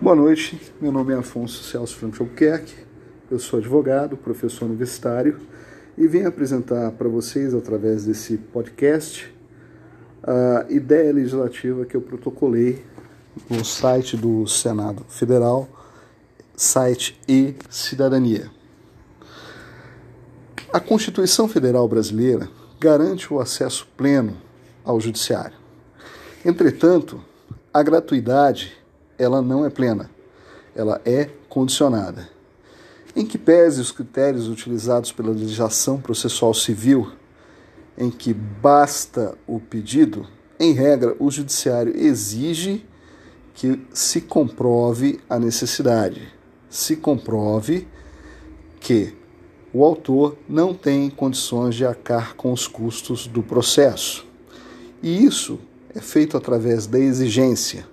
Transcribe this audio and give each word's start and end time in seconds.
Boa 0.00 0.14
noite, 0.14 0.72
meu 0.80 0.92
nome 0.92 1.12
é 1.12 1.16
Afonso 1.16 1.64
Celso 1.64 1.96
Franco 1.96 2.22
Albuquerque, 2.22 2.72
eu 3.28 3.36
sou 3.40 3.58
advogado, 3.58 4.16
professor 4.16 4.66
universitário 4.66 5.40
e 5.98 6.06
vim 6.06 6.22
apresentar 6.22 6.92
para 6.92 7.08
vocês, 7.08 7.52
através 7.52 8.04
desse 8.04 8.38
podcast, 8.38 9.34
a 10.22 10.66
ideia 10.70 11.12
legislativa 11.12 11.84
que 11.84 11.96
eu 11.96 12.00
protocolei 12.00 12.84
no 13.50 13.64
site 13.64 14.16
do 14.16 14.46
Senado 14.46 15.04
Federal, 15.08 15.68
site 16.56 17.20
e 17.28 17.56
Cidadania. 17.68 18.52
A 20.72 20.78
Constituição 20.78 21.48
Federal 21.48 21.88
Brasileira 21.88 22.48
garante 22.78 23.34
o 23.34 23.40
acesso 23.40 23.88
pleno 23.96 24.36
ao 24.84 25.00
judiciário. 25.00 25.56
Entretanto, 26.44 27.20
a 27.74 27.82
gratuidade 27.82 28.77
ela 29.18 29.42
não 29.42 29.66
é 29.66 29.70
plena, 29.70 30.10
ela 30.74 31.00
é 31.04 31.28
condicionada. 31.48 32.28
Em 33.16 33.26
que 33.26 33.36
pese 33.36 33.80
os 33.80 33.90
critérios 33.90 34.48
utilizados 34.48 35.10
pela 35.10 35.30
legislação 35.30 36.00
processual 36.00 36.54
civil, 36.54 37.10
em 37.96 38.10
que 38.10 38.32
basta 38.32 39.36
o 39.46 39.58
pedido, 39.58 40.26
em 40.60 40.72
regra, 40.72 41.16
o 41.18 41.30
judiciário 41.30 41.96
exige 41.96 42.86
que 43.54 43.80
se 43.92 44.20
comprove 44.20 45.20
a 45.28 45.38
necessidade, 45.38 46.32
se 46.70 46.94
comprove 46.94 47.88
que 48.78 49.16
o 49.72 49.84
autor 49.84 50.36
não 50.48 50.72
tem 50.72 51.10
condições 51.10 51.74
de 51.74 51.84
arcar 51.84 52.34
com 52.36 52.52
os 52.52 52.66
custos 52.66 53.26
do 53.26 53.42
processo. 53.42 54.26
E 55.02 55.24
isso 55.24 55.58
é 55.94 56.00
feito 56.00 56.36
através 56.36 56.86
da 56.86 56.98
exigência, 56.98 57.86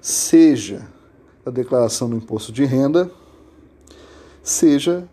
seja 0.00 0.86
da 1.44 1.50
declaração 1.50 2.08
do 2.08 2.16
imposto 2.16 2.52
de 2.52 2.64
renda, 2.64 3.10
seja 4.42 5.08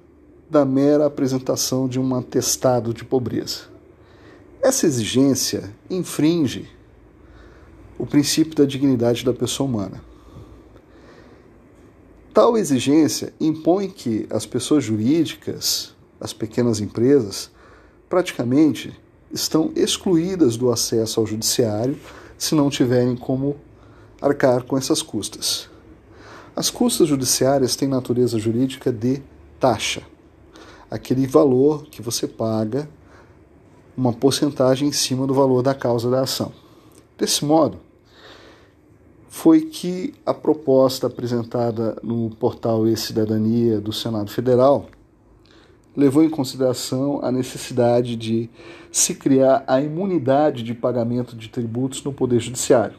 da 0.50 0.64
mera 0.64 1.06
apresentação 1.06 1.88
de 1.88 2.00
um 2.00 2.16
atestado 2.16 2.94
de 2.94 3.04
pobreza. 3.04 3.64
Essa 4.62 4.86
exigência 4.86 5.74
infringe 5.90 6.70
o 7.98 8.06
princípio 8.06 8.56
da 8.56 8.66
dignidade 8.66 9.26
da 9.26 9.34
pessoa 9.34 9.68
humana. 9.68 10.02
Tal 12.34 12.58
exigência 12.58 13.34
impõe 13.40 13.90
que 13.90 14.28
as 14.30 14.46
pessoas 14.46 14.84
jurídicas, 14.84 15.96
as 16.20 16.34
pequenas 16.34 16.80
empresas, 16.80 17.50
praticamente 18.08 18.98
estão 19.32 19.72
excluídas 19.76 20.56
do 20.56 20.72
acesso 20.72 21.20
ao 21.20 21.26
judiciário 21.26 21.98
se 22.38 22.54
não 22.54 22.70
tiverem 22.70 23.16
como 23.16 23.58
arcar 24.22 24.64
com 24.64 24.78
essas 24.78 25.02
custas. 25.02 25.70
As 26.56 26.70
custas 26.70 27.08
judiciárias 27.08 27.76
têm 27.76 27.88
natureza 27.88 28.40
jurídica 28.40 28.92
de 28.92 29.22
taxa, 29.60 30.02
aquele 30.90 31.28
valor 31.28 31.86
que 31.86 32.02
você 32.02 32.28
paga 32.28 32.90
uma 33.96 34.14
porcentagem 34.14 34.88
em 34.88 34.92
cima 34.92 35.26
do 35.26 35.34
valor 35.34 35.62
da 35.62 35.74
causa 35.74 36.10
da 36.10 36.22
ação. 36.22 36.52
Desse 37.18 37.44
modo, 37.44 37.80
foi 39.28 39.62
que 39.62 40.14
a 40.26 40.34
proposta 40.34 41.08
apresentada 41.08 41.98
no 42.02 42.30
portal 42.32 42.88
E-Cidadania 42.88 43.80
do 43.80 43.94
Senado 43.94 44.32
Federal 44.32 44.88
levou 45.96 46.24
em 46.24 46.30
consideração 46.30 47.20
a 47.24 47.32
necessidade 47.32 48.16
de 48.16 48.50
se 48.92 49.16
criar 49.16 49.64
a 49.68 49.82
imunidade 49.82 50.62
de 50.62 50.74
pagamento 50.74 51.36
de 51.36 51.50
tributos 51.50 52.04
no 52.04 52.14
Poder 52.14 52.40
Judiciário, 52.40 52.96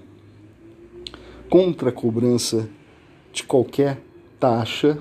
contra 1.49 1.91
a 1.91 1.93
cobrança 1.93 2.69
de 3.33 3.43
qualquer 3.43 4.01
taxa 4.39 4.99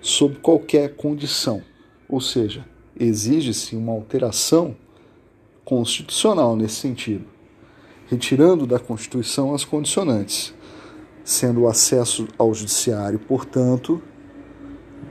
sob 0.00 0.36
qualquer 0.36 0.94
condição. 0.96 1.62
Ou 2.08 2.20
seja, 2.20 2.64
exige-se 2.98 3.76
uma 3.76 3.92
alteração 3.92 4.76
constitucional 5.64 6.56
nesse 6.56 6.76
sentido 6.76 7.40
retirando 8.10 8.66
da 8.66 8.80
Constituição 8.80 9.54
as 9.54 9.64
condicionantes, 9.64 10.52
sendo 11.22 11.60
o 11.60 11.68
acesso 11.68 12.26
ao 12.36 12.52
judiciário, 12.52 13.20
portanto, 13.20 14.02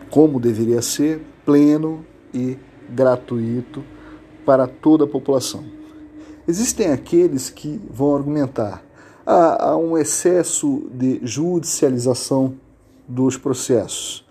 como 0.09 0.37
deveria 0.37 0.81
ser, 0.81 1.25
pleno 1.45 2.05
e 2.33 2.57
gratuito 2.89 3.85
para 4.45 4.67
toda 4.67 5.05
a 5.05 5.07
população. 5.07 5.63
Existem 6.45 6.91
aqueles 6.91 7.49
que 7.49 7.79
vão 7.89 8.17
argumentar 8.17 8.83
há 9.33 9.77
um 9.77 9.97
excesso 9.97 10.89
de 10.91 11.19
judicialização 11.23 12.55
dos 13.07 13.37
processos. 13.37 14.25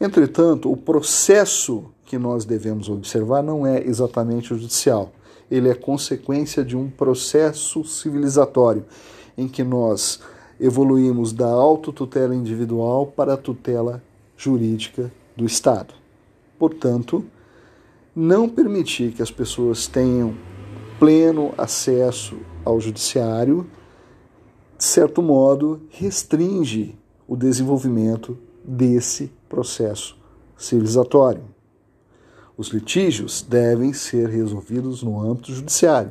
Entretanto, 0.00 0.70
o 0.70 0.76
processo 0.76 1.84
que 2.04 2.18
nós 2.18 2.44
devemos 2.44 2.88
observar 2.88 3.42
não 3.42 3.66
é 3.66 3.82
exatamente 3.86 4.52
o 4.52 4.58
judicial 4.58 5.12
ele 5.52 5.68
é 5.68 5.74
consequência 5.74 6.64
de 6.64 6.74
um 6.74 6.88
processo 6.88 7.84
civilizatório 7.84 8.86
em 9.36 9.46
que 9.46 9.62
nós 9.62 10.18
evoluímos 10.58 11.30
da 11.30 11.46
autotutela 11.46 12.34
individual 12.34 13.06
para 13.06 13.34
a 13.34 13.36
tutela 13.36 14.02
jurídica 14.34 15.12
do 15.36 15.44
Estado. 15.44 15.92
Portanto, 16.58 17.22
não 18.16 18.48
permitir 18.48 19.12
que 19.12 19.20
as 19.20 19.30
pessoas 19.30 19.86
tenham 19.86 20.34
pleno 20.98 21.52
acesso 21.58 22.36
ao 22.64 22.80
judiciário, 22.80 23.66
de 24.82 24.88
certo 24.88 25.22
modo, 25.22 25.80
restringe 25.90 26.98
o 27.28 27.36
desenvolvimento 27.36 28.36
desse 28.64 29.32
processo 29.48 30.18
civilizatório. 30.58 31.44
Os 32.56 32.66
litígios 32.70 33.46
devem 33.48 33.92
ser 33.92 34.28
resolvidos 34.28 35.00
no 35.04 35.20
âmbito 35.20 35.52
judiciário, 35.52 36.10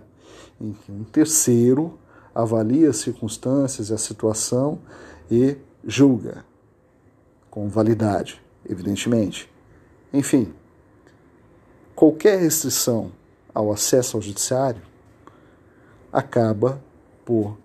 em 0.58 0.72
que 0.72 0.90
um 0.90 1.04
terceiro 1.04 2.00
avalia 2.34 2.92
as 2.92 2.96
circunstâncias 2.96 3.90
e 3.90 3.94
a 3.94 3.98
situação 3.98 4.80
e 5.30 5.58
julga 5.86 6.46
com 7.50 7.68
validade, 7.68 8.42
evidentemente. 8.66 9.52
Enfim, 10.14 10.54
qualquer 11.94 12.40
restrição 12.40 13.12
ao 13.54 13.70
acesso 13.70 14.16
ao 14.16 14.24
judiciário 14.24 14.82
acaba 16.14 16.82
por 17.26 17.58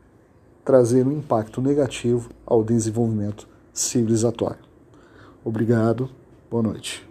trazer 0.66 1.06
um 1.06 1.12
impacto 1.12 1.62
negativo 1.62 2.28
ao 2.44 2.65
desenvolvimento 2.65 3.47
civilizatório. 3.72 4.59
Obrigado, 5.44 6.10
boa 6.50 6.60
noite. 6.60 7.09